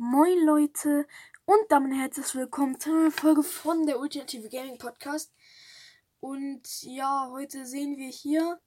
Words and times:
Moin 0.00 0.46
Leute 0.46 1.08
und 1.44 1.58
damit 1.70 1.92
herzlich 1.92 2.32
willkommen 2.36 2.78
zu 2.78 2.88
einer 2.88 3.10
Folge 3.10 3.42
von 3.42 3.84
der 3.84 3.98
Ultimative 3.98 4.48
Gaming 4.48 4.78
Podcast. 4.78 5.32
Und 6.20 6.82
ja, 6.82 7.28
heute 7.32 7.66
sehen 7.66 7.96
wir 7.96 8.08
hier 8.08 8.60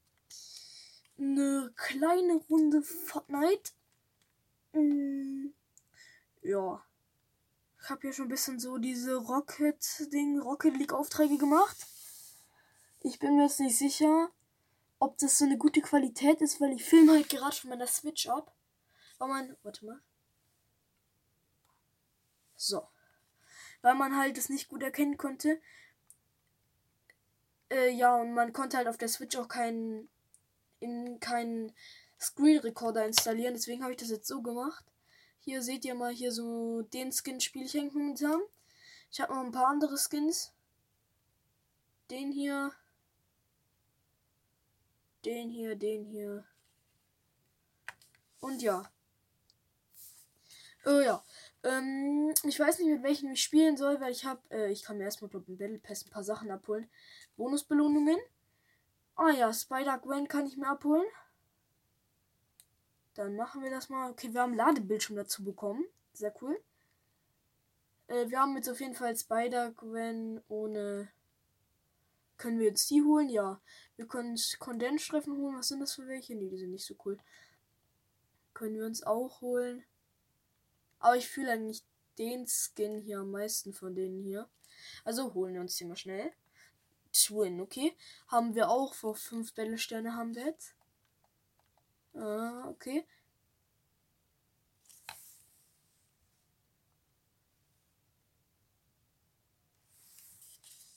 eine 1.16 1.72
kleine 1.74 2.34
Runde 2.50 2.82
Fortnite. 2.82 3.72
Mm, 4.74 5.54
ja, 6.42 6.84
ich 7.80 7.88
habe 7.88 8.02
hier 8.02 8.12
schon 8.12 8.26
ein 8.26 8.28
bisschen 8.28 8.60
so 8.60 8.76
diese 8.76 9.14
Rocket-Ding, 9.14 10.38
Rocket 10.38 10.76
League-Aufträge 10.76 11.38
gemacht. 11.38 11.78
Ich 13.00 13.18
bin 13.18 13.36
mir 13.36 13.44
jetzt 13.44 13.58
nicht 13.58 13.78
sicher, 13.78 14.28
ob 14.98 15.16
das 15.16 15.38
so 15.38 15.46
eine 15.46 15.56
gute 15.56 15.80
Qualität 15.80 16.42
ist, 16.42 16.60
weil 16.60 16.72
ich 16.72 16.84
filme 16.84 17.12
halt 17.12 17.30
gerade 17.30 17.56
von 17.56 17.70
meiner 17.70 17.86
Switch 17.86 18.28
ab. 18.28 18.54
Weil 19.16 19.28
man, 19.28 19.56
warte 19.62 19.86
mal. 19.86 20.02
So. 22.62 22.88
Weil 23.80 23.96
man 23.96 24.16
halt 24.16 24.36
das 24.36 24.48
nicht 24.48 24.68
gut 24.68 24.82
erkennen 24.82 25.16
konnte. 25.16 25.60
Äh, 27.70 27.90
ja, 27.90 28.14
und 28.14 28.34
man 28.34 28.52
konnte 28.52 28.76
halt 28.76 28.86
auf 28.86 28.98
der 28.98 29.08
Switch 29.08 29.36
auch 29.36 29.48
keinen 29.48 30.08
in 30.78 31.18
keinen 31.20 31.72
Screen 32.20 32.58
Recorder 32.58 33.04
installieren. 33.04 33.54
Deswegen 33.54 33.82
habe 33.82 33.92
ich 33.92 33.98
das 33.98 34.10
jetzt 34.10 34.28
so 34.28 34.42
gemacht. 34.42 34.84
Hier 35.40 35.60
seht 35.60 35.84
ihr 35.84 35.96
mal 35.96 36.12
hier 36.12 36.30
so 36.30 36.82
den 36.82 37.10
Skin 37.10 37.40
spiele 37.40 37.64
ich 37.64 37.74
momentan. 37.74 38.40
Ich 39.10 39.20
habe 39.20 39.34
noch 39.34 39.44
ein 39.44 39.52
paar 39.52 39.66
andere 39.66 39.96
Skins. 39.98 40.52
Den 42.10 42.30
hier. 42.30 42.72
Den 45.24 45.50
hier, 45.50 45.74
den 45.74 46.04
hier. 46.04 46.44
Und 48.38 48.62
ja. 48.62 48.88
Oh 50.84 51.00
ja. 51.00 51.24
Ähm, 51.64 52.34
ich 52.44 52.58
weiß 52.58 52.78
nicht, 52.78 52.88
mit 52.88 53.02
welchen 53.02 53.32
ich 53.32 53.42
spielen 53.42 53.76
soll, 53.76 54.00
weil 54.00 54.12
ich 54.12 54.24
habe, 54.24 54.40
äh, 54.50 54.72
ich 54.72 54.82
kann 54.82 54.98
mir 54.98 55.04
erstmal, 55.04 55.30
glaube 55.30 55.46
im 55.48 55.58
Battle 55.58 55.78
Pass 55.78 56.04
ein 56.04 56.10
paar 56.10 56.24
Sachen 56.24 56.50
abholen. 56.50 56.88
Bonusbelohnungen. 57.36 58.18
Ah 59.14 59.30
ja, 59.30 59.52
Spider-Gwen 59.52 60.26
kann 60.28 60.46
ich 60.46 60.56
mir 60.56 60.68
abholen. 60.68 61.06
Dann 63.14 63.36
machen 63.36 63.62
wir 63.62 63.70
das 63.70 63.88
mal. 63.88 64.10
Okay, 64.10 64.32
wir 64.32 64.40
haben 64.40 64.54
Ladebildschirm 64.54 65.16
dazu 65.16 65.44
bekommen. 65.44 65.84
Sehr 66.14 66.34
cool. 66.42 66.58
Äh, 68.08 68.28
wir 68.28 68.40
haben 68.40 68.56
jetzt 68.56 68.68
auf 68.68 68.80
jeden 68.80 68.94
Fall 68.94 69.16
Spider-Gwen 69.16 70.40
ohne. 70.48 71.10
Können 72.38 72.58
wir 72.58 72.66
jetzt 72.66 72.90
die 72.90 73.02
holen? 73.02 73.28
Ja. 73.28 73.60
Wir 73.96 74.08
können 74.08 74.36
Kondensstreifen 74.58 75.36
holen. 75.36 75.58
Was 75.58 75.68
sind 75.68 75.80
das 75.80 75.94
für 75.94 76.08
welche? 76.08 76.34
Nee, 76.34 76.48
die 76.48 76.58
sind 76.58 76.72
nicht 76.72 76.86
so 76.86 76.94
cool. 77.04 77.18
Können 78.54 78.74
wir 78.74 78.86
uns 78.86 79.02
auch 79.02 79.40
holen. 79.42 79.84
Aber 81.02 81.16
ich 81.16 81.28
fühle 81.28 81.52
eigentlich 81.52 81.84
den 82.16 82.46
Skin 82.46 83.00
hier 83.00 83.18
am 83.18 83.32
meisten 83.32 83.74
von 83.74 83.94
denen 83.94 84.22
hier. 84.22 84.48
Also 85.04 85.34
holen 85.34 85.54
wir 85.54 85.60
uns 85.60 85.76
den 85.76 85.88
mal 85.88 85.96
schnell. 85.96 86.32
Twin, 87.12 87.60
okay. 87.60 87.96
Haben 88.28 88.54
wir 88.54 88.70
auch 88.70 88.94
vor 88.94 89.16
fünf 89.16 89.52
Battle-Sterne 89.54 90.14
haben 90.14 90.34
wir 90.36 90.46
jetzt. 90.46 90.74
Ah, 92.14 92.68
okay. 92.68 93.04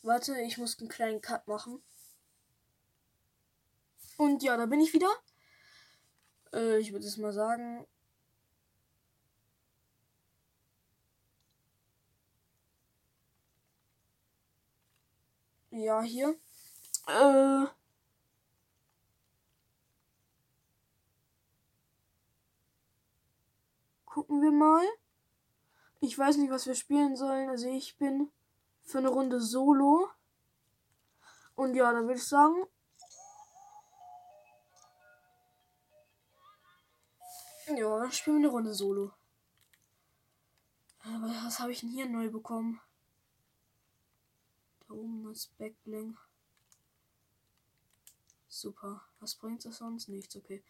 Warte, 0.03 0.39
ich 0.41 0.59
muss 0.59 0.79
einen 0.79 0.87
kleinen 0.87 1.19
Cut 1.19 1.47
machen. 1.47 1.81
Und 4.17 4.43
ja, 4.43 4.55
da 4.55 4.67
bin 4.67 4.79
ich 4.81 4.93
wieder. 4.93 5.11
Äh, 6.53 6.77
ich 6.77 6.91
würde 6.91 7.07
es 7.07 7.17
mal 7.17 7.33
sagen. 7.33 7.87
Ja, 15.77 16.01
hier. 16.01 16.39
Äh. 17.05 17.65
Gucken 24.05 24.41
wir 24.41 24.51
mal. 24.53 24.85
Ich 25.99 26.17
weiß 26.17 26.37
nicht, 26.37 26.49
was 26.49 26.65
wir 26.65 26.75
spielen 26.75 27.17
sollen. 27.17 27.49
Also 27.49 27.67
ich 27.67 27.97
bin 27.97 28.31
für 28.83 28.99
eine 28.99 29.09
Runde 29.09 29.41
Solo. 29.41 30.09
Und 31.55 31.75
ja, 31.75 31.91
dann 31.91 32.03
würde 32.03 32.19
ich 32.19 32.23
sagen. 32.25 32.55
Ja, 37.67 37.99
dann 37.99 38.11
spielen 38.13 38.37
wir 38.37 38.47
eine 38.47 38.55
Runde 38.55 38.73
Solo. 38.73 39.11
Aber 40.99 41.27
was 41.43 41.59
habe 41.59 41.73
ich 41.73 41.81
denn 41.81 41.89
hier 41.89 42.07
neu 42.07 42.29
bekommen? 42.29 42.79
Da 44.87 44.93
oben 44.93 45.29
ist 45.31 45.57
Backbling. 45.57 46.17
Super. 48.47 49.01
Was 49.19 49.35
bringt 49.35 49.65
es 49.65 49.77
sonst? 49.77 50.07
Nichts, 50.07 50.35
okay. 50.35 50.63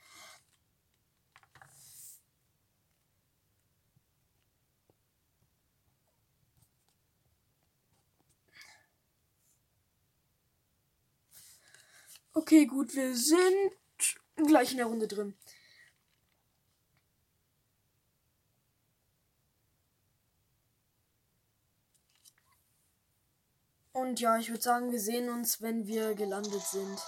Okay, 12.34 12.66
gut, 12.66 12.94
wir 12.96 13.16
sind 13.16 13.72
gleich 14.36 14.72
in 14.72 14.78
der 14.78 14.88
Runde 14.88 15.08
drin. 15.08 15.36
Und 23.95 24.19
ja, 24.19 24.38
ich 24.38 24.50
würde 24.50 24.61
sagen, 24.61 24.91
wir 24.91 25.00
sehen 25.00 25.29
uns, 25.29 25.61
wenn 25.61 25.88
wir 25.88 26.16
gelandet 26.16 26.61
sind. 26.63 27.00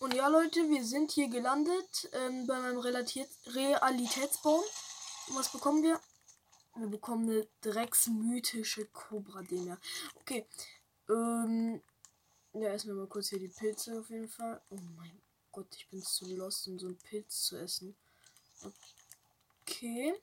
Und 0.00 0.12
ja, 0.12 0.28
Leute, 0.28 0.68
wir 0.68 0.84
sind 0.84 1.10
hier 1.12 1.28
gelandet 1.28 2.10
ähm, 2.12 2.46
bei 2.46 2.60
meinem 2.60 2.78
Realitätsbaum. 2.78 4.60
Und 5.28 5.36
was 5.36 5.50
bekommen 5.50 5.82
wir? 5.82 5.98
Wir 6.76 6.88
bekommen 6.88 7.26
eine 7.26 7.48
drecksmythische 7.62 8.84
Cobra-Dinger. 8.88 9.78
Okay. 10.16 10.46
Ähm, 11.08 11.80
ja, 12.52 12.68
erstmal 12.68 12.96
mal 12.96 13.06
kurz 13.06 13.30
hier 13.30 13.38
die 13.38 13.48
Pilze 13.48 13.98
auf 13.98 14.10
jeden 14.10 14.28
Fall. 14.28 14.60
Oh 14.68 14.78
mein 14.98 15.22
Gott, 15.52 15.74
ich 15.74 15.88
bin 15.88 16.02
zu 16.02 16.26
lost, 16.36 16.68
um 16.68 16.78
so 16.78 16.88
einen 16.88 16.98
Pilz 16.98 17.44
zu 17.44 17.56
essen. 17.56 17.96
Okay. 19.62 20.20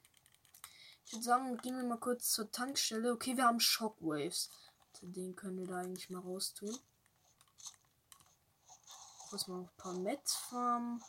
Ich 1.09 1.13
würde 1.13 1.25
sagen, 1.25 1.57
gehen 1.57 1.75
wir 1.75 1.83
mal 1.83 1.97
kurz 1.97 2.29
zur 2.33 2.51
Tankstelle. 2.51 3.11
Okay, 3.11 3.35
wir 3.35 3.45
haben 3.45 3.59
Shockwaves. 3.59 4.51
Den 5.01 5.35
können 5.35 5.57
wir 5.57 5.65
da 5.65 5.79
eigentlich 5.79 6.11
mal 6.11 6.19
raus 6.19 6.53
tun. 6.53 6.77
Muss 9.31 9.47
mal 9.47 9.61
ein 9.61 9.69
paar 9.75 9.93
Mets 9.93 10.35
farmen. 10.35 11.03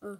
Äh. 0.00 0.16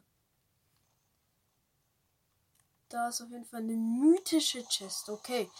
Da 2.90 3.08
ist 3.08 3.22
auf 3.22 3.30
jeden 3.30 3.46
Fall 3.46 3.60
eine 3.60 3.72
mythische 3.72 4.62
Chest. 4.68 5.08
Okay. 5.08 5.50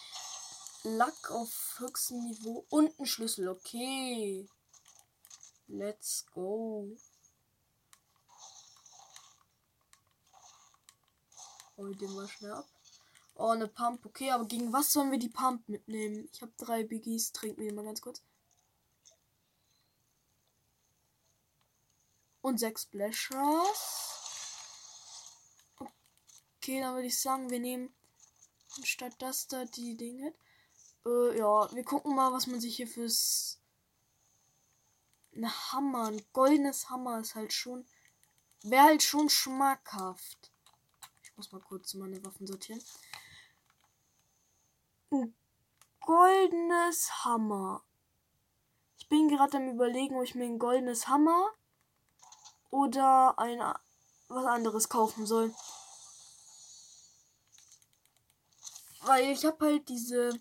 Lack 0.88 1.32
auf 1.32 1.80
höchstem 1.80 2.22
Niveau 2.22 2.64
und 2.70 2.96
ein 3.00 3.06
Schlüssel. 3.06 3.48
Okay. 3.48 4.48
Let's 5.66 6.24
go. 6.32 6.96
Hol 11.76 11.92
den 11.96 12.14
mal 12.14 12.28
schnell 12.28 12.52
ab. 12.52 12.68
Oh, 13.34 13.48
eine 13.48 13.66
Pump. 13.66 14.06
Okay, 14.06 14.30
aber 14.30 14.44
gegen 14.44 14.72
was 14.72 14.92
sollen 14.92 15.10
wir 15.10 15.18
die 15.18 15.28
Pump 15.28 15.68
mitnehmen? 15.68 16.28
Ich 16.32 16.40
habe 16.40 16.52
drei 16.56 16.84
Biggies. 16.84 17.32
Trinken 17.32 17.62
wir 17.62 17.74
mal 17.74 17.84
ganz 17.84 18.00
kurz. 18.00 18.22
Und 22.42 22.60
sechs 22.60 22.82
Splashers. 22.82 24.20
Okay, 26.58 26.80
dann 26.80 26.94
würde 26.94 27.08
ich 27.08 27.20
sagen, 27.20 27.50
wir 27.50 27.58
nehmen 27.58 27.92
anstatt 28.76 29.20
das 29.20 29.48
da 29.48 29.64
die 29.64 29.96
Dinge. 29.96 30.32
Äh, 31.06 31.38
ja, 31.38 31.72
wir 31.72 31.84
gucken 31.84 32.16
mal, 32.16 32.32
was 32.32 32.48
man 32.48 32.60
sich 32.60 32.76
hier 32.76 32.88
fürs. 32.88 33.60
Ein 35.34 35.48
Hammer, 35.72 36.06
ein 36.06 36.22
goldenes 36.32 36.90
Hammer 36.90 37.20
ist 37.20 37.34
halt 37.34 37.52
schon. 37.52 37.86
Wäre 38.62 38.84
halt 38.84 39.02
schon 39.02 39.28
schmackhaft. 39.28 40.50
Ich 41.22 41.36
muss 41.36 41.52
mal 41.52 41.60
kurz 41.60 41.94
meine 41.94 42.24
Waffen 42.24 42.46
sortieren. 42.46 42.82
Ein 45.10 45.34
goldenes 46.00 47.24
Hammer. 47.24 47.84
Ich 48.98 49.08
bin 49.08 49.28
gerade 49.28 49.58
am 49.58 49.68
überlegen, 49.68 50.16
ob 50.16 50.24
ich 50.24 50.34
mir 50.34 50.46
ein 50.46 50.58
goldenes 50.58 51.06
Hammer 51.06 51.52
oder 52.70 53.38
ein 53.38 53.60
was 54.28 54.46
anderes 54.46 54.88
kaufen 54.88 55.26
soll. 55.26 55.54
Weil 59.02 59.30
ich 59.30 59.44
habe 59.44 59.64
halt 59.66 59.88
diese 59.88 60.36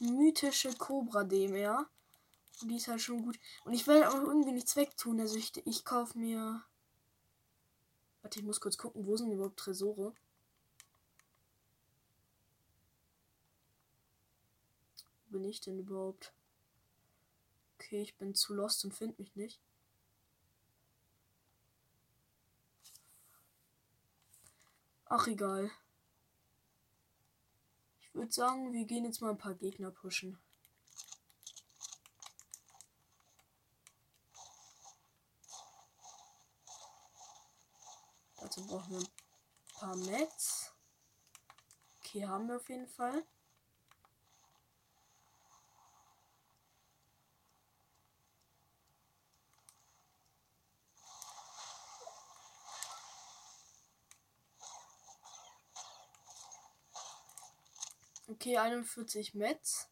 mythische 0.00 0.74
Cobra 0.74 1.24
Demir. 1.24 1.88
Und 2.62 2.68
die 2.68 2.76
ist 2.76 2.88
halt 2.88 3.00
schon 3.02 3.22
gut. 3.22 3.38
Und 3.64 3.74
ich 3.74 3.86
will 3.86 4.02
auch 4.04 4.14
irgendwie 4.14 4.52
nichts 4.52 4.76
wegtun. 4.76 5.20
Also 5.20 5.36
ich, 5.36 5.52
ich 5.66 5.84
kaufe 5.84 6.18
mir. 6.18 6.64
Warte, 8.22 8.38
ich 8.40 8.44
muss 8.44 8.60
kurz 8.60 8.78
gucken, 8.78 9.06
wo 9.06 9.16
sind 9.16 9.30
überhaupt 9.30 9.58
Tresore? 9.58 10.14
Wo 15.28 15.38
bin 15.38 15.44
ich 15.44 15.60
denn 15.60 15.78
überhaupt? 15.78 16.32
Okay, 17.74 18.02
ich 18.02 18.16
bin 18.16 18.34
zu 18.34 18.54
lost 18.54 18.84
und 18.84 18.94
finde 18.94 19.14
mich 19.18 19.36
nicht. 19.36 19.60
Ach, 25.08 25.26
egal. 25.28 25.70
Würde 28.16 28.32
sagen, 28.32 28.72
wir 28.72 28.86
gehen 28.86 29.04
jetzt 29.04 29.20
mal 29.20 29.28
ein 29.28 29.36
paar 29.36 29.52
Gegner 29.52 29.90
pushen. 29.90 30.38
Dazu 38.40 38.66
brauchen 38.66 38.92
wir 38.92 39.00
ein 39.00 39.08
paar 39.74 39.96
Mets. 39.96 40.72
Okay, 41.98 42.26
haben 42.26 42.48
wir 42.48 42.56
auf 42.56 42.66
jeden 42.70 42.88
Fall. 42.88 43.22
Okay, 58.28 58.58
41 58.58 59.34
Metz. 59.34 59.88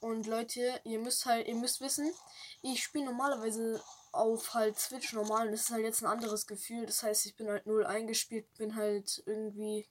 Und 0.00 0.26
Leute, 0.26 0.80
ihr 0.84 0.98
müsst 0.98 1.24
halt, 1.26 1.46
ihr 1.46 1.54
müsst 1.54 1.80
wissen, 1.80 2.12
ich 2.60 2.82
spiele 2.82 3.06
normalerweise 3.06 3.82
auf 4.12 4.52
halt 4.52 4.78
Switch 4.78 5.12
normal 5.12 5.46
und 5.46 5.52
das 5.52 5.62
ist 5.62 5.70
halt 5.70 5.82
jetzt 5.84 6.02
ein 6.02 6.06
anderes 6.06 6.46
Gefühl. 6.46 6.86
Das 6.86 7.02
heißt, 7.02 7.24
ich 7.26 7.36
bin 7.36 7.48
halt 7.48 7.66
null 7.66 7.86
eingespielt, 7.86 8.52
bin 8.58 8.76
halt 8.76 9.22
irgendwie 9.26 9.88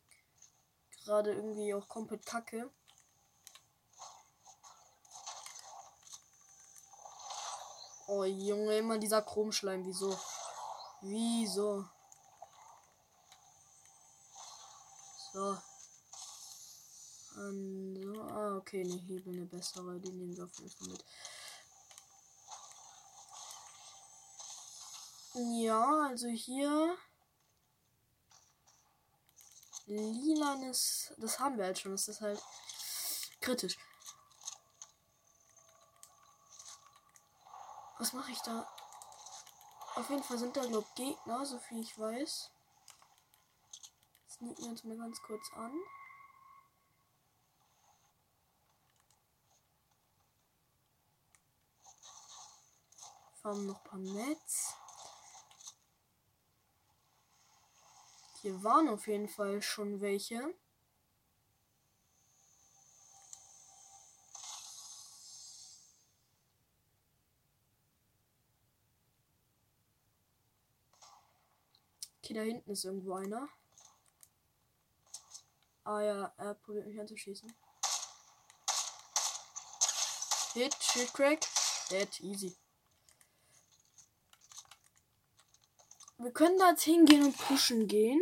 gerade 1.03 1.31
irgendwie 1.33 1.74
auch 1.74 1.88
komplett 1.88 2.25
kacke. 2.25 2.69
Oh 8.15 8.25
Junge, 8.25 8.77
immer 8.77 9.00
dieser 9.00 9.24
Chromschleim. 9.24 9.83
Wieso? 9.86 10.15
Wieso? 11.01 11.83
So. 15.33 15.57
Und 17.38 17.95
so. 18.04 18.21
Ah, 18.21 18.57
okay, 18.57 18.83
ne, 18.83 19.01
hier 19.07 19.19
bin 19.24 19.38
eine 19.38 19.45
bessere. 19.48 20.00
Die 20.00 20.12
nehmen 20.12 20.38
wir 20.38 20.44
auf 20.44 20.60
jeden 20.60 20.69
Fall 20.69 20.89
mit. 20.89 21.04
Ja, 25.63 26.07
also 26.10 26.27
hier. 26.27 26.95
Lilanes. 29.88 31.13
Das 31.18 31.39
haben 31.39 31.57
wir 31.57 31.65
halt 31.65 31.80
schon. 31.80 31.94
Das 31.94 32.07
ist 32.07 32.21
halt 32.21 32.39
kritisch. 33.42 33.75
Was 38.00 38.13
mache 38.13 38.31
ich 38.31 38.42
da? 38.42 38.68
Auf 39.95 40.10
jeden 40.10 40.24
Fall 40.24 40.38
sind 40.38 40.57
da, 40.57 40.66
glaube 40.66 40.88
Gegner, 40.95 41.45
so 41.45 41.60
viel 41.60 41.80
ich 41.80 41.98
weiß. 41.98 42.51
Sneaken 44.30 44.63
wir 44.63 44.69
uns 44.72 44.84
mal 44.84 44.98
ganz 44.98 45.22
kurz 45.22 45.51
an. 45.54 45.72
Farmen 53.42 53.68
noch 53.68 53.78
ein 53.78 53.84
paar 53.84 54.00
Netz. 54.00 54.75
Hier 58.42 58.63
waren 58.63 58.89
auf 58.89 59.07
jeden 59.07 59.30
Fall 59.30 59.62
schon 59.62 60.01
welche. 60.01 60.54
Okay, 72.24 72.36
da 72.36 72.42
hinten 72.42 72.72
ist 72.72 72.86
irgendwo 72.86 73.16
einer. 73.16 73.50
Ah 75.84 76.02
ja, 76.02 76.34
er 76.38 76.54
probiert 76.54 76.88
mich 76.88 76.98
anzuschießen. 76.98 77.54
Hit, 80.54 80.74
Shield 80.81 81.14
Crack. 81.14 81.42
Dead, 81.92 82.22
easy. 82.22 82.56
Wir 86.18 86.31
können 86.31 86.58
da 86.58 86.70
jetzt 86.70 86.84
hingehen 86.84 87.25
und 87.25 87.38
pushen 87.38 87.90
gehen. 87.90 88.22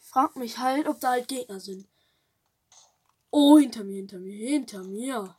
Frag 0.00 0.36
mich 0.36 0.58
halt, 0.58 0.86
ob 0.86 1.00
da 1.00 1.12
halt 1.12 1.28
Gegner 1.28 1.60
sind. 1.60 1.88
Oh, 3.30 3.58
hinter 3.58 3.84
mir, 3.84 3.96
hinter 3.96 4.18
mir, 4.18 4.36
hinter 4.36 4.82
mir. 4.84 5.34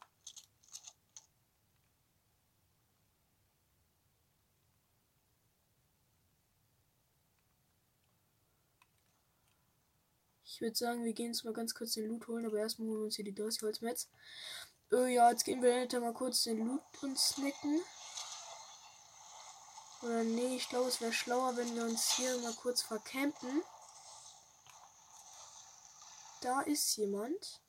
Würde 10.64 10.76
sagen, 10.76 11.04
wir 11.04 11.14
gehen 11.14 11.28
jetzt 11.28 11.44
mal 11.44 11.54
ganz 11.54 11.76
kurz 11.76 11.94
den 11.94 12.08
Loot 12.08 12.28
holen, 12.28 12.46
aber 12.46 12.58
erstmal 12.58 12.88
holen 12.88 13.00
wir 13.00 13.06
uns 13.06 13.18
hier 13.18 13.26
die 13.26 13.36
30 13.36 13.62
Holzmetz. 13.62 14.10
Äh, 14.92 15.14
ja, 15.14 15.30
jetzt 15.30 15.44
gehen 15.44 15.62
wir 15.62 15.74
hinter 15.74 16.00
mal 16.00 16.14
kurz 16.14 16.44
den 16.44 16.66
Loot 16.66 16.82
uns 17.04 17.30
snacken. 17.30 17.82
Oder 20.02 20.24
nee, 20.24 20.56
ich 20.56 20.70
glaube, 20.70 20.88
es 20.88 21.02
wäre 21.02 21.14
schlauer, 21.14 21.56
wenn 21.58 21.76
wir 21.76 21.84
uns 21.84 22.16
hier 22.16 22.38
mal 22.40 22.54
kurz 22.54 22.82
vercampen. 22.82 23.62
Da 26.42 26.62
ist 26.62 26.96
jemand. 26.98 27.62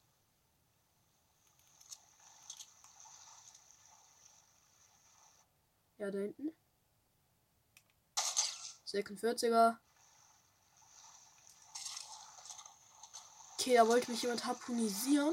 Ja, 5.98 6.10
da 6.10 6.18
hinten. 6.18 6.52
46er. 8.86 9.83
Okay, 13.64 13.76
da 13.76 13.88
wollte 13.88 14.10
mich 14.10 14.20
jemand 14.20 14.44
harpunisieren. 14.44 15.32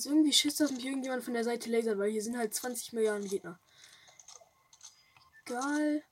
Als 0.00 0.06
irgendwie 0.06 0.32
Schiss, 0.32 0.56
dass 0.56 0.70
mich 0.70 0.86
irgendjemand 0.86 1.22
von 1.22 1.34
der 1.34 1.44
Seite 1.44 1.68
lasert, 1.70 1.98
weil 1.98 2.10
hier 2.10 2.22
sind 2.22 2.38
halt 2.38 2.54
20 2.54 2.94
Milliarden 2.94 3.28
Gegner. 3.28 3.60
Egal. 5.44 6.02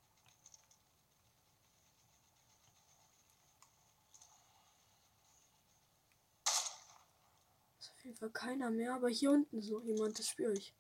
Ist 7.80 7.90
auf 7.96 8.04
jeden 8.04 8.16
Fall 8.18 8.28
keiner 8.28 8.70
mehr, 8.70 8.92
aber 8.92 9.08
hier 9.08 9.30
unten 9.30 9.56
noch 9.56 9.82
jemand, 9.82 10.18
das 10.18 10.28
spüre 10.28 10.52
ich. 10.52 10.74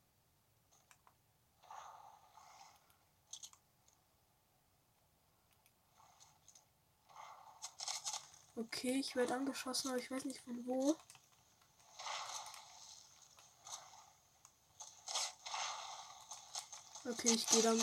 Okay, 8.54 9.00
ich 9.00 9.16
werde 9.16 9.34
angeschossen, 9.34 9.88
aber 9.88 9.96
ich 9.96 10.10
weiß 10.10 10.26
nicht 10.26 10.40
von 10.40 10.66
wo. 10.66 10.94
Okay, 17.10 17.30
ich 17.30 17.46
gehe 17.46 17.62
dann. 17.62 17.80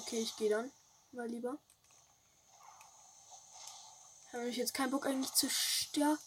Okay, 0.00 0.18
ich 0.20 0.36
gehe 0.36 0.50
dann 0.50 0.70
mal 1.12 1.26
lieber. 1.26 1.58
Habe 4.32 4.48
ich 4.48 4.56
jetzt 4.56 4.74
keinen 4.74 4.90
Bock 4.90 5.06
eigentlich 5.06 5.32
zu 5.32 5.48
sterben. 5.48 6.18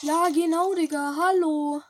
Ja, 0.00 0.28
genau, 0.30 0.74
Digga. 0.74 1.14
Hallo. 1.18 1.82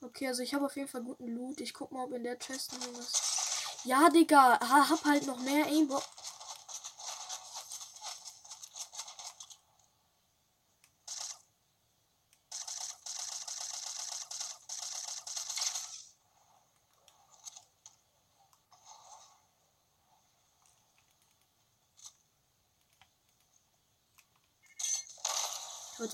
Okay, 0.00 0.28
also 0.28 0.42
ich 0.42 0.54
habe 0.54 0.64
auf 0.64 0.76
jeden 0.76 0.88
Fall 0.88 1.02
guten 1.02 1.28
Loot. 1.28 1.60
Ich 1.60 1.74
guck 1.74 1.92
mal, 1.92 2.04
ob 2.04 2.12
in 2.12 2.24
der 2.24 2.38
Chest 2.38 2.72
noch 2.72 2.80
irgendwas. 2.80 3.82
Ja, 3.84 4.08
Digga. 4.08 4.58
Ha, 4.60 4.88
hab 4.88 5.04
halt 5.04 5.26
noch 5.26 5.38
mehr 5.40 5.66
Aimbot. 5.66 6.02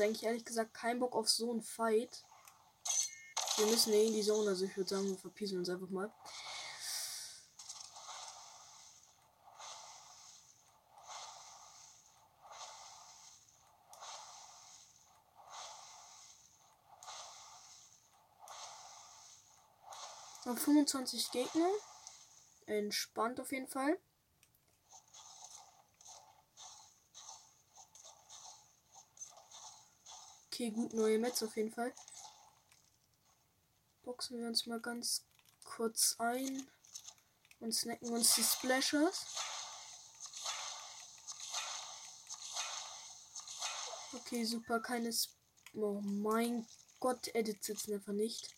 Habe 0.01 0.09
eigentlich 0.09 0.23
ehrlich 0.23 0.47
gesagt 0.47 0.73
keinen 0.73 0.99
Bock 0.99 1.15
auf 1.15 1.29
so 1.29 1.51
einen 1.51 1.61
Fight. 1.61 2.25
Wir 3.59 3.67
müssen 3.67 3.93
eh 3.93 4.07
in 4.07 4.15
die 4.15 4.23
Zone, 4.23 4.49
also 4.49 4.65
ich 4.65 4.75
würde 4.75 4.89
sagen, 4.89 5.07
wir 5.07 5.19
verpissen 5.19 5.59
uns 5.59 5.69
einfach 5.69 5.91
mal. 5.91 6.11
Noch 20.47 20.57
25 20.57 21.31
Gegner. 21.31 21.69
Entspannt 22.65 23.39
auf 23.39 23.53
jeden 23.53 23.69
Fall. 23.69 23.99
Okay, 30.61 30.73
gut, 30.73 30.93
neue 30.93 31.19
Metz 31.19 31.43
auf 31.43 31.57
jeden 31.57 31.73
Fall. 31.73 31.91
Boxen 34.03 34.39
wir 34.39 34.47
uns 34.47 34.67
mal 34.67 34.79
ganz 34.79 35.25
kurz 35.65 36.17
ein 36.19 36.69
und 37.61 37.73
snacken 37.73 38.11
uns 38.11 38.35
die 38.35 38.43
Splashers. 38.43 39.25
Okay, 44.13 44.45
super, 44.45 44.81
keine 44.81 45.09
Sp 45.17 45.33
Oh 45.73 46.03
mein 46.03 46.67
Gott, 46.99 47.35
Edit 47.35 47.65
sitzen 47.65 47.95
einfach 47.95 48.13
nicht. 48.13 48.55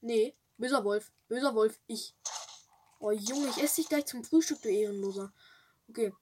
Nee, 0.00 0.34
böser 0.58 0.82
Wolf, 0.82 1.12
böser 1.28 1.54
Wolf, 1.54 1.78
ich. 1.86 2.16
Oh 3.04 3.10
Junge, 3.10 3.50
ich 3.50 3.62
esse 3.62 3.82
dich 3.82 3.90
gleich 3.90 4.06
zum 4.06 4.24
Frühstück, 4.24 4.62
du 4.62 4.70
Ehrenloser. 4.70 5.30
Okay. 5.90 6.14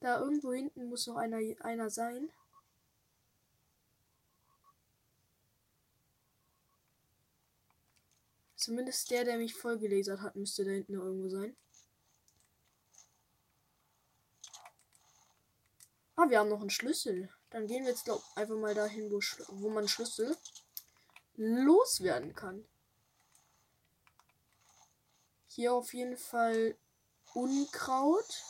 Da 0.00 0.20
irgendwo 0.20 0.52
hinten 0.52 0.90
muss 0.90 1.06
noch 1.06 1.16
einer, 1.16 1.38
einer 1.64 1.88
sein. 1.88 2.30
Zumindest 8.54 9.10
der, 9.10 9.24
der 9.24 9.38
mich 9.38 9.54
voll 9.54 9.78
gelasert 9.78 10.20
hat, 10.20 10.36
müsste 10.36 10.66
da 10.66 10.72
hinten 10.72 10.92
irgendwo 10.92 11.30
sein. 11.30 11.56
Ah, 16.16 16.28
wir 16.28 16.38
haben 16.38 16.50
noch 16.50 16.60
einen 16.60 16.68
Schlüssel. 16.68 17.30
Dann 17.48 17.66
gehen 17.66 17.84
wir 17.84 17.92
jetzt 17.92 18.04
glaub, 18.04 18.22
einfach 18.34 18.56
mal 18.56 18.74
dahin, 18.74 19.10
wo, 19.10 19.20
wo 19.52 19.70
man 19.70 19.88
Schlüssel 19.88 20.36
loswerden 21.36 22.34
kann. 22.34 22.68
Hier 25.48 25.72
auf 25.72 25.92
jeden 25.92 26.16
Fall 26.16 26.76
Unkraut. 27.34 28.44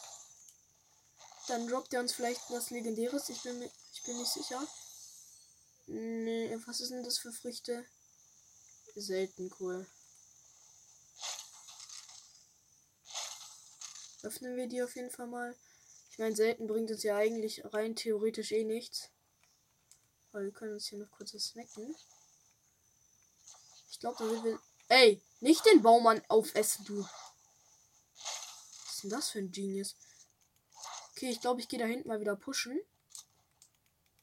Dann 1.49 1.67
droppt 1.67 1.95
er 1.95 2.01
uns 2.01 2.13
vielleicht 2.13 2.51
was 2.51 2.71
Legendäres. 2.71 3.29
Ich 3.29 3.43
bin, 3.43 3.63
ich 3.93 4.03
bin 4.03 4.19
nicht 4.19 4.33
sicher. 4.33 4.67
Nee, 5.87 6.55
was 6.67 6.81
ist 6.81 6.91
denn 6.91 7.03
das 7.03 7.19
für 7.19 7.33
Früchte? 7.33 7.87
Selten 8.95 9.51
cool. 9.59 9.87
Öffnen 14.23 14.57
wir 14.57 14.67
die 14.67 14.83
auf 14.83 14.95
jeden 14.97 15.11
Fall 15.11 15.29
mal. 15.29 15.57
Ich 16.11 16.19
meine, 16.19 16.35
selten 16.35 16.67
bringt 16.67 16.91
uns 16.91 17.05
ja 17.05 17.17
eigentlich 17.17 17.63
rein 17.73 17.95
theoretisch 17.95 18.53
eh 18.53 18.65
nichts. 18.65 19.09
Aber 20.33 20.43
wir 20.43 20.53
können 20.53 20.75
uns 20.75 20.87
hier 20.87 20.99
noch 20.99 21.11
kurz 21.13 21.31
snacken. 21.31 21.97
Ich 23.91 24.01
glaube, 24.01 24.17
da 24.19 24.29
sind 24.29 24.45
wir 24.45 24.61
Ey, 24.89 25.23
nicht 25.41 25.67
den 25.67 25.83
Baumann 25.83 26.23
aufessen, 26.29 26.85
du. 26.87 27.03
Was 27.03 28.95
ist 28.95 29.03
denn 29.05 29.11
das 29.11 29.31
für 29.31 29.39
ein 29.39 29.53
Genius? 29.53 29.97
Okay, 31.13 31.31
ich 31.31 31.41
glaube, 31.41 31.61
ich 31.61 31.69
gehe 31.69 31.79
da 31.79 31.85
hinten 31.85 32.09
mal 32.09 32.21
wieder 32.21 32.37
pushen. 32.37 32.81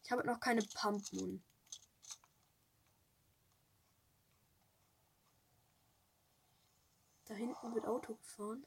Ich 0.04 0.12
habe 0.12 0.26
noch 0.26 0.40
keine 0.40 0.62
Pump 0.62 1.12
Moon. 1.14 1.44
Da 7.26 7.36
hinten 7.36 7.76
wird 7.76 7.86
Auto 7.86 8.16
gefahren. 8.16 8.66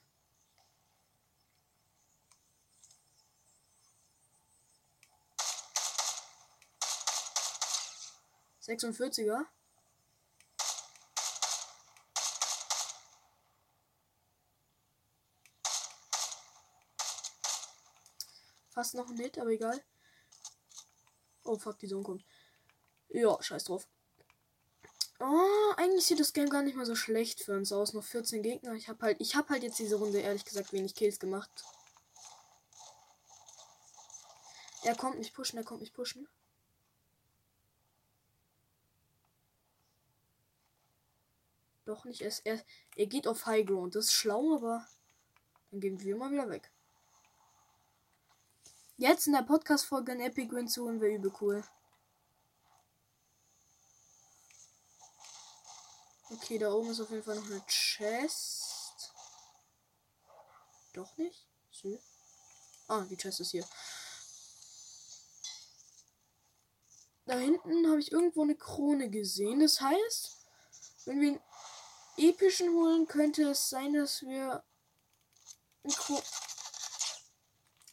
Sechsundvierziger. 8.61 9.47
Fast 18.79 18.95
noch 18.95 19.09
ein 19.09 19.17
Hit, 19.17 19.37
aber 19.39 19.51
egal. 19.51 19.83
Oh 21.43 21.59
fuck, 21.59 21.81
die 21.81 21.89
Sonne 21.89 22.05
kommt. 22.05 22.25
Ja, 23.09 23.37
scheiß 23.43 23.65
drauf. 23.65 23.89
Oh, 25.19 25.73
eigentlich 25.77 26.07
sieht 26.07 26.21
das 26.21 26.33
Game 26.33 26.49
gar 26.49 26.63
nicht 26.63 26.77
mal 26.77 26.87
so 26.87 26.95
schlecht 26.95 27.43
für 27.43 27.57
uns 27.57 27.73
aus. 27.73 27.93
Noch 27.93 28.05
14 28.05 28.41
Gegner. 28.41 28.75
Ich 28.75 28.89
habe 28.89 29.05
halt, 29.05 29.21
ich 29.21 29.35
habe 29.35 29.49
halt 29.49 29.65
jetzt 29.65 29.81
diese 29.81 29.97
Runde 29.97 30.21
ehrlich 30.21 30.45
gesagt 30.45 30.73
wenig 30.73 30.95
Kills 30.95 31.19
gemacht. 31.19 31.51
Er 34.85 34.95
kommt 34.95 35.19
nicht 35.19 35.35
pushen, 35.35 35.59
er 35.59 35.65
kommt 35.65 35.81
nicht 35.81 35.95
pushen. 35.95 36.29
Doch 41.85 42.05
nicht. 42.05 42.21
Er, 42.21 42.33
er, 42.45 42.65
er 42.95 43.07
geht 43.07 43.27
auf 43.27 43.45
High 43.47 43.67
Ground. 43.67 43.97
Das 43.97 44.05
ist 44.05 44.13
schlau, 44.13 44.55
aber 44.55 44.87
dann 45.73 45.81
gehen 45.81 46.01
wir 46.01 46.15
mal 46.15 46.31
wieder 46.31 46.49
weg. 46.49 46.71
Jetzt 49.01 49.29
in 49.29 49.33
der 49.33 49.43
Podcast-Folge 49.43 50.11
ein 50.11 50.21
Epic 50.21 50.51
Win 50.51 50.67
zu 50.67 50.83
holen 50.83 51.01
wäre 51.01 51.15
übel 51.15 51.33
cool. 51.41 51.63
Okay, 56.31 56.59
da 56.59 56.73
oben 56.73 56.91
ist 56.91 57.01
auf 57.01 57.11
jeden 57.11 57.23
Fall 57.23 57.37
noch 57.37 57.47
eine 57.47 57.65
Chest. 57.67 59.15
Doch 60.95 61.17
nicht? 61.17 61.47
So. 61.71 61.97
Ah, 62.89 63.03
die 63.03 63.17
Chest 63.17 63.39
ist 63.39 63.53
hier. 63.53 63.65
Da 67.27 67.39
hinten 67.39 67.89
habe 67.89 68.01
ich 68.01 68.11
irgendwo 68.11 68.43
eine 68.43 68.57
Krone 68.57 69.11
gesehen. 69.11 69.61
Das 69.61 69.81
heißt, 69.81 70.39
wenn 71.05 71.21
wir 71.21 71.29
einen 71.29 71.41
epischen 72.17 72.71
holen, 72.71 73.07
könnte 73.07 73.51
es 73.51 73.71
sein, 73.71 73.93
dass 73.93 74.23
wir 74.23 74.65
ein 75.85 75.93
Kro 75.93 76.21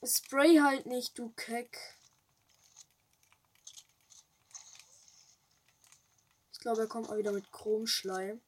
Spray 0.08 0.58
halt 0.58 0.86
nicht, 0.86 1.18
du 1.18 1.30
Keck. 1.30 1.80
Ich 6.52 6.60
glaube, 6.60 6.82
er 6.82 6.88
kommt 6.88 7.10
mal 7.10 7.18
wieder 7.18 7.32
mit 7.32 7.52
Chromschleim. 7.52 8.42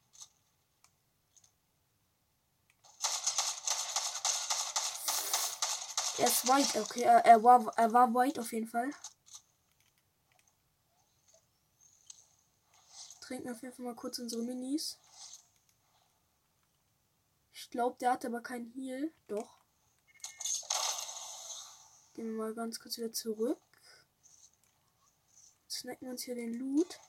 Er 6.19 6.25
ist 6.25 6.47
white, 6.47 6.81
okay, 6.81 7.03
er, 7.03 7.25
er, 7.25 7.43
war, 7.43 7.71
er 7.77 7.93
war 7.93 8.13
white 8.13 8.41
auf 8.41 8.51
jeden 8.51 8.67
Fall. 8.67 8.91
Trinken 13.21 13.51
auf 13.51 13.61
jeden 13.61 13.75
Fall 13.75 13.85
mal 13.85 13.95
kurz 13.95 14.17
unsere 14.19 14.41
Minis. 14.41 14.99
Ich 17.53 17.69
glaube, 17.69 17.97
der 17.99 18.13
hat 18.13 18.25
aber 18.25 18.41
keinen 18.41 18.71
Heal. 18.71 19.11
Doch. 19.27 19.56
Gehen 22.17 22.31
wir 22.31 22.45
mal 22.45 22.55
ganz 22.55 22.79
kurz 22.79 22.97
wieder 22.97 23.13
zurück. 23.13 23.59
Snacken 25.69 26.09
uns 26.09 26.23
hier 26.23 26.33
den 26.33 26.55
Loot. 26.55 26.99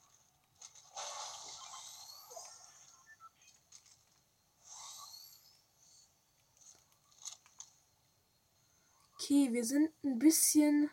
Okay, 9.14 9.50
wir 9.50 9.64
sind 9.64 9.90
ein 10.04 10.18
bisschen. 10.18 10.90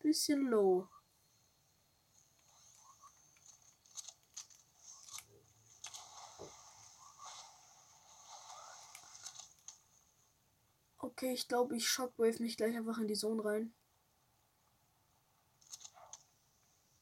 Bisschen 0.00 0.40
low. 0.48 0.88
Okay, 11.04 11.32
ich 11.32 11.48
glaube, 11.48 11.76
ich 11.76 11.88
Shockwave 11.88 12.40
mich 12.40 12.56
gleich 12.56 12.76
einfach 12.76 12.98
in 12.98 13.08
die 13.08 13.16
Zone 13.16 13.44
rein. 13.44 13.74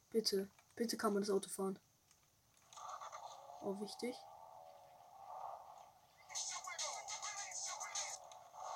Bitte, 0.09 0.51
bitte 0.75 0.97
kann 0.97 1.13
man 1.13 1.23
das 1.23 1.29
Auto 1.29 1.51
fahren. 1.51 1.79
Oh, 3.61 3.79
wichtig. 3.79 4.17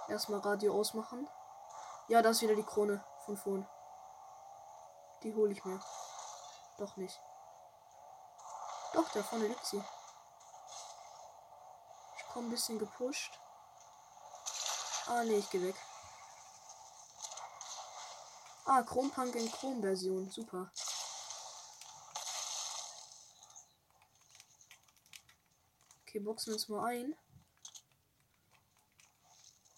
Erstmal 0.08 0.40
Radio 0.40 0.78
ausmachen. 0.78 1.26
Ja, 2.08 2.20
da 2.20 2.28
ist 2.28 2.42
wieder 2.42 2.54
die 2.54 2.62
Krone 2.62 3.02
von 3.24 3.38
vorn. 3.38 3.66
Die 5.22 5.34
hole 5.34 5.52
ich 5.52 5.64
mir. 5.64 5.80
Doch 6.76 6.98
nicht. 6.98 7.18
Doch, 8.92 9.10
da 9.12 9.22
vorne 9.22 9.46
liegt 9.46 9.64
sie. 9.64 9.82
Ich 12.18 12.26
komme 12.26 12.48
ein 12.48 12.50
bisschen 12.50 12.78
gepusht. 12.78 13.40
Ah, 15.06 15.22
nee, 15.24 15.36
ich 15.36 15.50
gehe 15.50 15.62
weg. 15.62 15.74
Ah, 18.64 18.82
Chrompunk 18.82 19.34
in 19.34 19.50
Chrom-Version. 19.50 20.30
Super. 20.30 20.70
Okay, 26.02 26.20
boxen 26.20 26.46
wir 26.48 26.54
uns 26.54 26.68
mal 26.68 26.86
ein. 26.86 27.14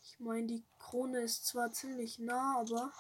Ich 0.05 0.21
meine, 0.21 0.47
die 0.47 0.65
Krone 0.79 1.21
ist 1.23 1.47
zwar 1.47 1.73
ziemlich 1.73 2.19
nah, 2.21 2.61
aber. 2.61 2.93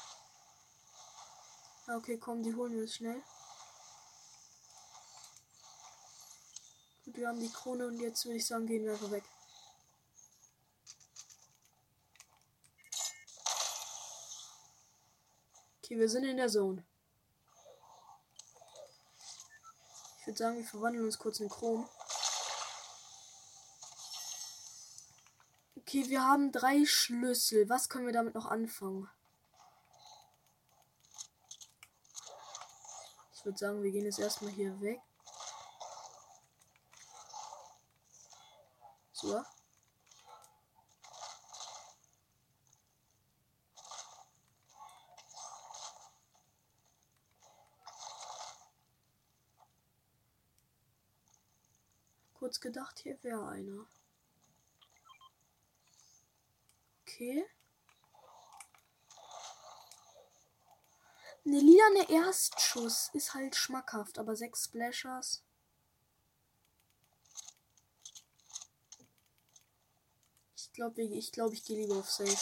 Okay, 1.87 2.19
komm, 2.19 2.43
die 2.43 2.55
holen 2.55 2.73
wir 2.73 2.81
jetzt 2.81 2.97
schnell. 2.97 3.23
Gut, 7.05 7.17
wir 7.17 7.29
haben 7.29 7.41
die 7.41 7.53
Krone 7.53 7.87
und 7.87 8.01
jetzt 8.01 8.25
würde 8.25 8.39
ich 8.39 8.47
sagen, 8.47 8.67
gehen 8.67 8.85
wir 8.85 8.93
einfach 8.93 9.13
weg. 9.13 9.23
Okay, 15.87 16.01
wir 16.01 16.09
sind 16.09 16.25
in 16.25 16.37
der 16.37 16.49
Zone. 16.49 16.85
Ich 20.19 20.27
würde 20.27 20.37
sagen, 20.37 20.57
wir 20.57 20.65
verwandeln 20.65 21.05
uns 21.05 21.17
kurz 21.17 21.39
in 21.39 21.49
Chrom. 21.49 21.89
Okay, 25.77 26.09
wir 26.09 26.25
haben 26.25 26.51
drei 26.51 26.85
Schlüssel. 26.85 27.69
Was 27.69 27.89
können 27.89 28.07
wir 28.07 28.13
damit 28.13 28.35
noch 28.35 28.47
anfangen? 28.47 29.09
Ich 33.37 33.45
würde 33.45 33.57
sagen, 33.57 33.85
wir 33.85 33.93
gehen 33.93 34.07
jetzt 34.07 34.19
erstmal 34.19 34.51
hier 34.51 34.81
weg. 34.81 35.01
So. 39.13 39.41
Kurz 52.47 52.61
gedacht, 52.61 53.01
hier 53.01 53.21
wäre 53.25 53.45
einer. 53.49 53.89
Okay. 57.03 57.45
Eine 61.45 61.59
lilane 61.59 62.09
Erstschuss 62.09 63.11
ist 63.15 63.35
halt 63.35 63.57
schmackhaft, 63.57 64.21
aber 64.21 64.37
sechs 64.37 64.67
Splashers. 64.67 65.43
Ich 70.55 70.73
glaube, 70.73 71.03
ich, 71.03 71.33
glaub, 71.33 71.53
ich 71.53 71.65
gehe 71.65 71.81
lieber 71.81 71.97
auf 71.97 72.09
Safe. 72.09 72.37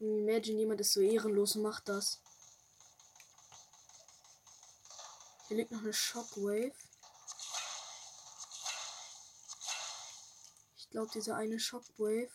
Imagine, 0.00 0.58
jemand 0.58 0.82
ist 0.82 0.92
so 0.92 1.00
ehrenlos 1.00 1.56
und 1.56 1.62
macht 1.62 1.88
das. 1.88 2.20
Hier 5.48 5.58
liegt 5.58 5.72
noch 5.72 5.82
eine 5.82 5.92
Shockwave. 5.92 6.72
Ich 10.76 10.90
glaube, 10.90 11.10
diese 11.12 11.34
eine 11.34 11.58
Shockwave. 11.58 12.30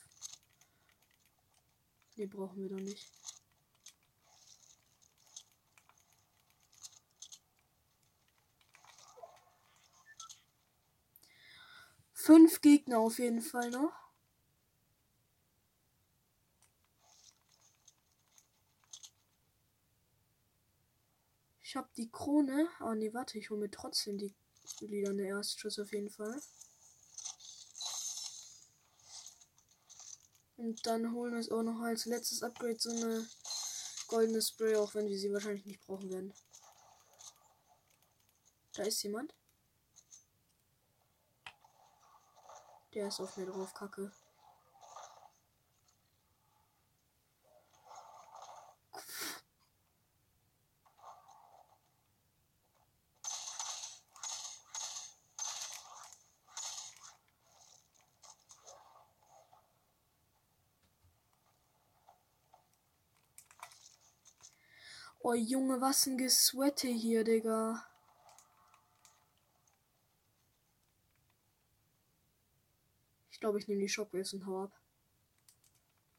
Ne, 2.15 2.27
brauchen 2.27 2.61
wir 2.61 2.69
doch 2.69 2.79
nicht. 2.81 3.09
Fünf 12.13 12.61
Gegner 12.61 12.99
auf 12.99 13.17
jeden 13.17 13.41
Fall 13.41 13.71
noch. 13.71 14.08
Ich 21.69 21.75
habe 21.75 21.87
die 21.95 22.09
Krone. 22.09 22.67
Ah, 22.79 22.95
nee, 22.95 23.13
warte, 23.13 23.37
ich 23.37 23.51
hole 23.51 23.59
mir 23.59 23.69
trotzdem 23.69 24.17
die 24.17 24.33
der 24.81 25.27
Erstschuss 25.27 25.77
auf 25.77 25.93
jeden 25.93 26.09
Fall. 26.09 26.41
Und 30.57 30.83
dann 30.87 31.13
holen 31.13 31.33
wir 31.33 31.39
es 31.39 31.51
auch 31.51 31.61
noch 31.61 31.79
als 31.81 32.05
letztes 32.05 32.41
Upgrade 32.41 32.79
so 32.79 32.89
eine 32.89 33.29
goldene 34.07 34.41
Spray, 34.41 34.77
auch 34.77 34.95
wenn 34.95 35.07
wir 35.09 35.19
sie 35.19 35.31
wahrscheinlich 35.31 35.67
nicht 35.67 35.85
brauchen 35.85 36.09
werden. 36.09 36.33
Da 38.73 38.81
ist 38.81 39.03
jemand. 39.03 39.35
Der 42.95 43.09
ist 43.09 43.19
auf 43.19 43.37
mir 43.37 43.45
drauf, 43.45 43.75
Kacke. 43.75 44.11
Oh 65.31 65.35
Junge, 65.35 65.79
was 65.79 66.07
ein 66.07 66.17
Gesweate 66.17 66.87
hier, 66.87 67.23
Digga. 67.23 67.85
Ich 73.29 73.39
glaube, 73.39 73.59
ich 73.59 73.67
nehme 73.67 73.81
die 73.81 73.89
Shockwaves 73.89 74.33
und 74.33 74.47
hau 74.47 74.63
ab. 74.63 74.71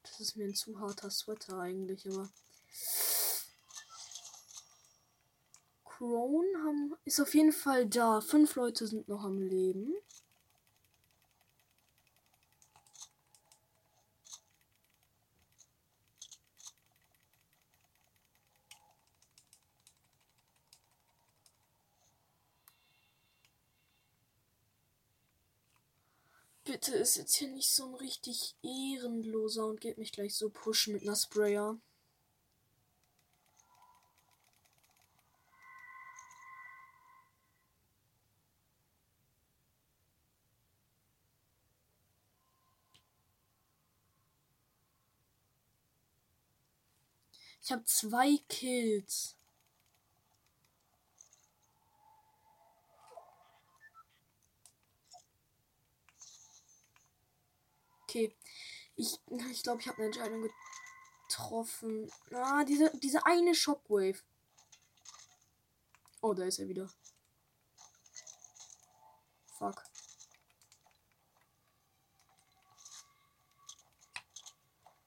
Das 0.05 0.21
ist 0.21 0.37
mir 0.37 0.45
ein 0.45 0.55
zu 0.55 0.79
harter 0.79 1.11
Sweater 1.11 1.59
eigentlich, 1.59 2.07
aber. 2.07 2.31
Crone 5.85 6.59
haben, 6.65 6.95
ist 7.05 7.21
auf 7.21 7.35
jeden 7.35 7.53
Fall 7.53 7.89
da. 7.89 8.21
Fünf 8.21 8.55
Leute 8.55 8.87
sind 8.87 9.09
noch 9.09 9.25
am 9.25 9.43
Leben. 9.43 9.93
Bitte 26.71 26.90
ist 27.01 27.17
jetzt 27.17 27.37
hier 27.37 27.49
nicht 27.49 27.71
so 27.71 27.87
ein 27.87 27.95
richtig 27.95 28.55
ehrenloser 28.63 29.67
und 29.67 29.81
geht 29.81 29.99
mich 29.99 30.13
gleich 30.13 30.35
so 30.35 30.51
pushen 30.51 30.93
mit 30.93 31.03
einer 31.03 31.17
Sprayer. 31.17 31.79
Ich 47.63 47.73
habe 47.73 47.85
zwei 47.85 48.39
Kills. 48.49 49.40
Okay. 58.11 58.35
Ich 58.97 59.25
glaube, 59.25 59.51
ich, 59.53 59.63
glaub, 59.63 59.79
ich 59.79 59.87
habe 59.87 59.99
eine 59.99 60.07
Entscheidung 60.07 60.51
getroffen. 61.29 62.11
Ah, 62.33 62.65
diese, 62.65 62.91
diese 62.99 63.25
eine 63.25 63.55
Shockwave. 63.55 64.19
Oh, 66.21 66.35
da 66.35 66.45
ist 66.45 66.59
er 66.59 66.67
wieder. 66.67 66.91
Fuck. 69.47 69.85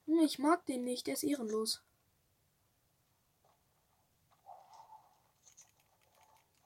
Junge, 0.06 0.24
ich 0.24 0.38
mag 0.38 0.64
den 0.64 0.84
nicht. 0.84 1.06
Der 1.06 1.12
ist 1.12 1.24
ehrenlos. 1.24 1.82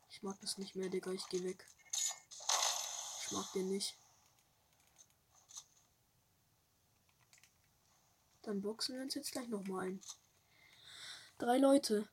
Ich 0.09 0.23
mag 0.23 0.41
das 0.41 0.57
nicht 0.57 0.77
mehr, 0.77 0.89
Digga. 0.89 1.11
Ich 1.11 1.29
geh 1.31 1.43
weg. 1.43 1.67
Ich 3.25 3.33
mag 3.33 3.53
den 3.55 3.71
nicht. 3.71 3.99
Dann 8.49 8.63
boxen 8.63 8.95
wir 8.97 9.03
uns 9.03 9.15
jetzt 9.15 9.33
gleich 9.33 9.47
nochmal 9.49 9.89
ein. 9.89 10.01
Drei 11.37 11.59
Leute. 11.59 12.09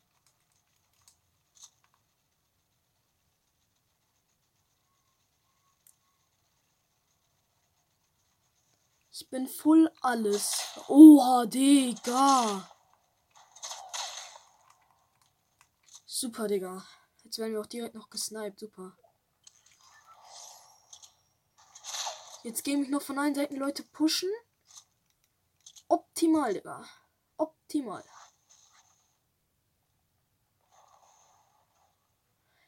Ich 9.13 9.29
bin 9.29 9.47
full 9.47 9.89
alles. 10.01 10.61
Oha, 10.89 11.45
Digga. 11.45 12.69
Super, 16.05 16.49
Digga. 16.49 16.85
Jetzt 17.23 17.37
werden 17.37 17.53
wir 17.53 17.61
auch 17.61 17.65
direkt 17.65 17.95
noch 17.95 18.09
gesniped. 18.09 18.59
Super. 18.59 18.97
Jetzt 22.43 22.65
gehen 22.65 22.81
mich 22.81 22.89
noch 22.89 23.01
von 23.01 23.19
allen 23.19 23.35
Seiten 23.35 23.55
Leute 23.55 23.83
pushen. 23.83 24.29
Optimal, 25.87 26.53
Digga. 26.53 26.85
Optimal. 27.37 28.03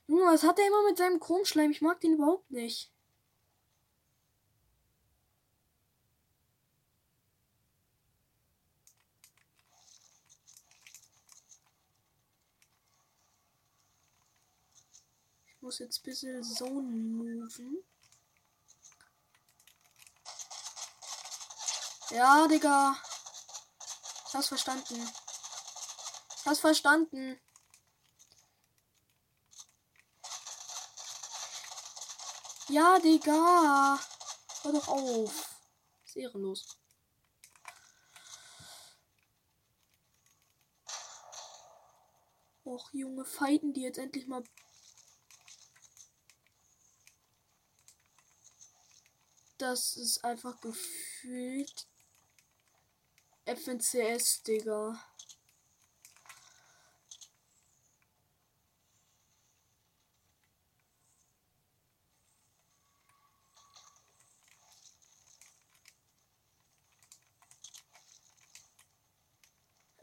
Junge, 0.07 0.25
was 0.25 0.43
hat 0.43 0.57
er 0.59 0.67
immer 0.67 0.83
mit 0.87 0.97
seinem 0.97 1.19
Kronschleim? 1.19 1.71
Ich 1.71 1.81
mag 1.81 1.99
den 1.99 2.13
überhaupt 2.13 2.49
nicht. 2.49 2.91
Ich 15.47 15.61
muss 15.61 15.79
jetzt 15.79 15.99
ein 15.99 16.03
bisschen 16.03 16.43
Zone 16.43 16.81
moven. 16.81 17.83
Ja, 22.11 22.47
Digga. 22.47 22.95
Ich 24.27 24.33
hab's 24.33 24.47
verstanden. 24.49 25.09
Ich 26.35 26.45
hab's 26.45 26.59
verstanden. 26.59 27.39
Ja, 32.67 32.99
Digga. 32.99 33.97
Hör 34.63 34.71
doch 34.73 34.87
auf. 34.89 35.55
Ist 36.03 36.17
ehrenlos. 36.17 36.77
Och, 42.65 42.89
Junge, 42.91 43.23
fighten 43.23 43.71
die 43.71 43.83
jetzt 43.83 43.97
endlich 43.97 44.27
mal. 44.27 44.43
Das 49.57 49.95
ist 49.95 50.25
einfach 50.25 50.59
gefühlt 50.59 51.87
FNCS, 53.47 54.43
Digga. 54.43 55.01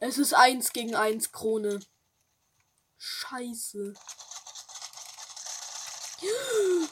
Es 0.01 0.17
ist 0.17 0.33
eins 0.33 0.73
gegen 0.73 0.95
eins 0.95 1.31
Krone. 1.31 1.81
Scheiße. 2.97 3.93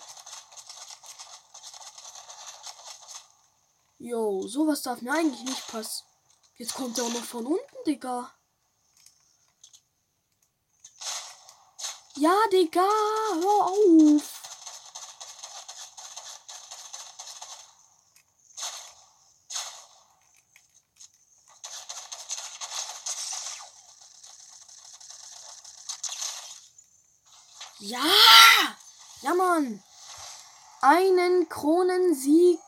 Jo, 3.98 4.48
sowas 4.48 4.82
darf 4.82 5.00
mir 5.00 5.12
eigentlich 5.12 5.44
nicht 5.44 5.64
passen. 5.68 6.11
Jetzt 6.56 6.74
kommt 6.74 6.98
er 6.98 7.04
auch 7.04 7.12
noch 7.12 7.24
von 7.24 7.46
unten, 7.46 7.84
Digga. 7.86 8.30
Ja, 12.16 12.34
Digga, 12.52 12.80
hör 12.80 13.66
auf. 13.66 14.42
Ja! 27.78 27.98
Ja, 29.22 29.34
Mann! 29.34 29.82
Einen 30.82 31.48
Kronensieg. 31.48 32.60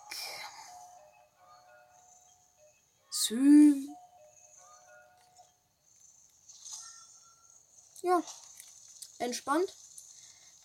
Sü. 3.24 3.88
Ja. 8.02 8.22
Entspannt. 9.18 9.74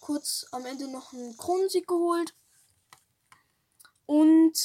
Kurz 0.02 0.46
am 0.52 0.66
Ende 0.66 0.90
noch 0.90 1.14
einen 1.14 1.38
Kronensieg 1.38 1.88
geholt. 1.88 2.36
Und 4.06 4.58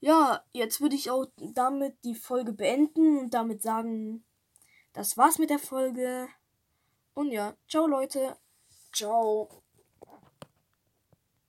ja, 0.00 0.42
jetzt 0.52 0.80
würde 0.80 0.96
ich 0.96 1.10
auch 1.10 1.26
damit 1.36 2.02
die 2.02 2.14
Folge 2.14 2.52
beenden 2.54 3.18
und 3.18 3.34
damit 3.34 3.60
sagen, 3.62 4.24
das 4.94 5.18
war's 5.18 5.36
mit 5.38 5.50
der 5.50 5.58
Folge. 5.58 6.28
Und 7.12 7.30
ja, 7.30 7.54
ciao 7.68 7.86
Leute. 7.86 8.38
Ciao. 8.90 9.62